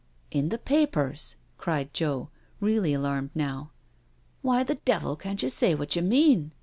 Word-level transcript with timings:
"In 0.31 0.49
the 0.49 0.57
papers?" 0.57 1.35
cried 1.59 1.93
Joe, 1.93 2.29
really 2.59 2.91
alarmed 2.91 3.29
now. 3.35 3.69
"Why 4.41 4.63
the 4.63 4.79
devil 4.83 5.15
can't 5.15 5.43
you 5.43 5.49
say 5.49 5.75
what 5.75 5.95
you 5.95 6.01
mean?" 6.01 6.53